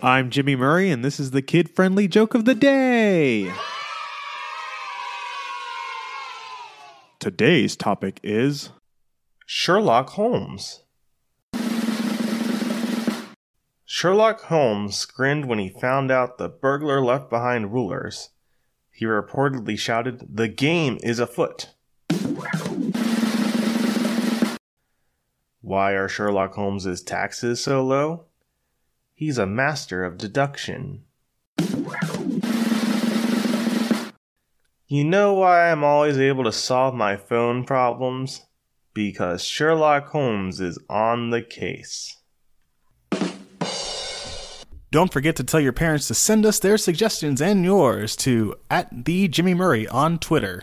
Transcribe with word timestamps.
I'm 0.00 0.30
Jimmy 0.30 0.54
Murray, 0.54 0.92
and 0.92 1.04
this 1.04 1.18
is 1.18 1.32
the 1.32 1.42
kid 1.42 1.68
friendly 1.68 2.06
joke 2.06 2.34
of 2.34 2.44
the 2.44 2.54
day. 2.54 3.52
Today's 7.18 7.74
topic 7.74 8.20
is 8.22 8.70
Sherlock 9.44 10.10
Holmes. 10.10 10.84
Sherlock 13.84 14.42
Holmes 14.42 15.04
grinned 15.04 15.48
when 15.48 15.58
he 15.58 15.68
found 15.68 16.12
out 16.12 16.38
the 16.38 16.48
burglar 16.48 17.00
left 17.00 17.28
behind 17.28 17.72
rulers. 17.72 18.30
He 18.92 19.04
reportedly 19.04 19.76
shouted, 19.76 20.36
The 20.36 20.46
game 20.46 21.00
is 21.02 21.18
afoot. 21.18 21.70
Why 25.60 25.92
are 25.94 26.08
Sherlock 26.08 26.54
Holmes's 26.54 27.02
taxes 27.02 27.60
so 27.60 27.84
low? 27.84 28.27
He's 29.18 29.36
a 29.36 29.46
master 29.46 30.04
of 30.04 30.16
deduction. 30.16 31.02
You 34.86 35.02
know 35.02 35.34
why 35.34 35.72
I'm 35.72 35.82
always 35.82 36.16
able 36.18 36.44
to 36.44 36.52
solve 36.52 36.94
my 36.94 37.16
phone 37.16 37.64
problems? 37.64 38.42
Because 38.94 39.42
Sherlock 39.42 40.10
Holmes 40.10 40.60
is 40.60 40.78
on 40.88 41.30
the 41.30 41.42
case. 41.42 42.16
Don't 44.92 45.12
forget 45.12 45.34
to 45.34 45.42
tell 45.42 45.58
your 45.58 45.72
parents 45.72 46.06
to 46.06 46.14
send 46.14 46.46
us 46.46 46.60
their 46.60 46.78
suggestions 46.78 47.42
and 47.42 47.64
yours 47.64 48.14
to 48.18 48.54
at 48.70 49.04
the 49.04 49.26
Jimmy 49.26 49.52
Murray 49.52 49.88
on 49.88 50.20
Twitter. 50.20 50.62